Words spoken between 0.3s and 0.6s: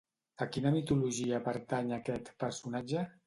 A